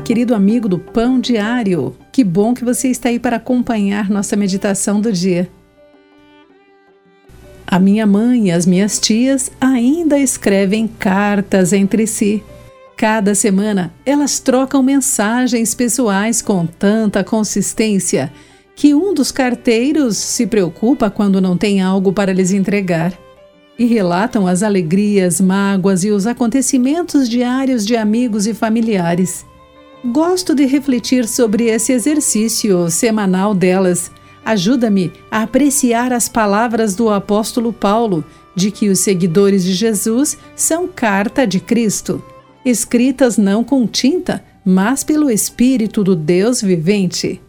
querido 0.00 0.34
amigo 0.34 0.68
do 0.68 0.78
Pão 0.78 1.20
Diário. 1.20 1.94
Que 2.10 2.24
bom 2.24 2.54
que 2.54 2.64
você 2.64 2.88
está 2.88 3.10
aí 3.10 3.18
para 3.18 3.36
acompanhar 3.36 4.08
nossa 4.08 4.34
meditação 4.34 5.00
do 5.00 5.12
dia. 5.12 5.48
A 7.66 7.78
minha 7.78 8.06
mãe 8.06 8.48
e 8.48 8.50
as 8.50 8.66
minhas 8.66 8.98
tias 8.98 9.50
ainda 9.60 10.18
escrevem 10.18 10.86
cartas 10.86 11.72
entre 11.72 12.06
si. 12.06 12.42
Cada 12.96 13.34
semana 13.34 13.92
elas 14.06 14.38
trocam 14.38 14.82
mensagens 14.82 15.74
pessoais 15.74 16.40
com 16.40 16.66
tanta 16.66 17.22
consistência 17.22 18.32
que 18.74 18.94
um 18.94 19.12
dos 19.12 19.30
carteiros 19.30 20.16
se 20.16 20.46
preocupa 20.46 21.10
quando 21.10 21.40
não 21.40 21.56
tem 21.56 21.80
algo 21.80 22.12
para 22.12 22.32
lhes 22.32 22.52
entregar. 22.52 23.12
E 23.78 23.84
relatam 23.84 24.46
as 24.46 24.62
alegrias, 24.62 25.40
mágoas 25.40 26.04
e 26.04 26.10
os 26.10 26.26
acontecimentos 26.26 27.28
diários 27.28 27.84
de 27.84 27.96
amigos 27.96 28.46
e 28.46 28.54
familiares. 28.54 29.44
Gosto 30.12 30.54
de 30.54 30.66
refletir 30.66 31.26
sobre 31.26 31.64
esse 31.64 31.92
exercício 31.92 32.90
semanal 32.90 33.54
delas 33.54 34.10
Ajuda-me 34.44 35.10
a 35.30 35.42
apreciar 35.42 36.12
as 36.12 36.28
palavras 36.28 36.94
do 36.94 37.08
apóstolo 37.08 37.72
Paulo 37.72 38.22
de 38.54 38.70
que 38.70 38.90
os 38.90 39.00
seguidores 39.00 39.64
de 39.64 39.72
Jesus 39.72 40.36
são 40.54 40.86
carta 40.86 41.46
de 41.46 41.58
Cristo, 41.58 42.22
escritas 42.64 43.38
não 43.38 43.64
com 43.64 43.86
tinta, 43.86 44.44
mas 44.62 45.02
pelo 45.02 45.30
Espírito 45.30 46.04
do 46.04 46.14
Deus 46.14 46.60
vivente. 46.60 47.40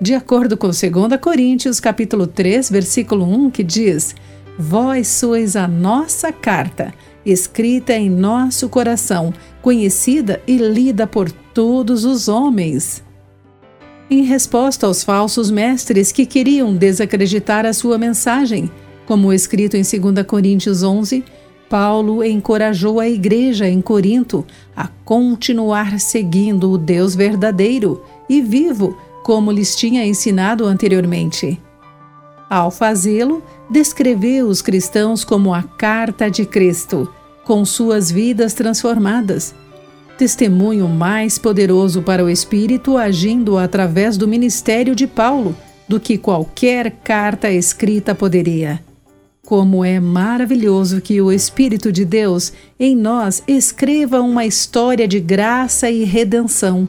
De 0.00 0.14
acordo 0.14 0.56
com 0.56 0.68
2 0.68 0.80
Coríntios, 1.20 1.80
capítulo 1.80 2.26
3, 2.26 2.70
versículo 2.70 3.24
1, 3.24 3.50
que 3.50 3.64
diz: 3.64 4.14
Vós 4.58 5.08
sois 5.08 5.56
a 5.56 5.66
nossa 5.66 6.32
carta, 6.32 6.92
escrita 7.24 7.92
em 7.94 8.10
nosso 8.10 8.68
coração, 8.68 9.32
conhecida 9.62 10.40
e 10.46 10.56
lida 10.56 11.06
por 11.06 11.30
todos 11.30 12.04
os 12.04 12.28
homens 12.28 13.02
em 14.10 14.22
resposta 14.24 14.86
aos 14.86 15.04
falsos 15.04 15.50
mestres 15.50 16.10
que 16.10 16.26
queriam 16.26 16.74
desacreditar 16.74 17.64
a 17.64 17.72
sua 17.72 17.96
mensagem. 17.96 18.68
Como 19.06 19.32
escrito 19.32 19.76
em 19.76 19.82
2 19.82 20.26
Coríntios 20.26 20.82
11, 20.82 21.24
Paulo 21.68 22.24
encorajou 22.24 22.98
a 22.98 23.08
igreja 23.08 23.68
em 23.68 23.80
Corinto 23.80 24.44
a 24.76 24.88
continuar 25.04 26.00
seguindo 26.00 26.72
o 26.72 26.76
Deus 26.76 27.14
verdadeiro 27.14 28.02
e 28.28 28.42
vivo, 28.42 28.98
como 29.22 29.52
lhes 29.52 29.76
tinha 29.76 30.04
ensinado 30.04 30.66
anteriormente. 30.66 31.60
Ao 32.50 32.70
fazê-lo, 32.70 33.42
descreveu 33.70 34.48
os 34.48 34.60
cristãos 34.60 35.24
como 35.24 35.54
a 35.54 35.62
carta 35.62 36.28
de 36.28 36.44
Cristo, 36.44 37.08
com 37.44 37.64
suas 37.64 38.10
vidas 38.10 38.52
transformadas 38.52 39.54
testemunho 40.20 40.86
mais 40.86 41.38
poderoso 41.38 42.02
para 42.02 42.22
o 42.22 42.28
Espírito 42.28 42.98
agindo 42.98 43.56
através 43.56 44.18
do 44.18 44.28
ministério 44.28 44.94
de 44.94 45.06
Paulo 45.06 45.56
do 45.88 45.98
que 45.98 46.18
qualquer 46.18 46.90
carta 47.02 47.50
escrita 47.50 48.14
poderia. 48.14 48.84
Como 49.46 49.82
é 49.82 49.98
maravilhoso 49.98 51.00
que 51.00 51.22
o 51.22 51.32
Espírito 51.32 51.90
de 51.90 52.04
Deus 52.04 52.52
em 52.78 52.94
nós 52.94 53.42
escreva 53.48 54.20
uma 54.20 54.44
história 54.44 55.08
de 55.08 55.18
graça 55.18 55.90
e 55.90 56.04
redenção. 56.04 56.86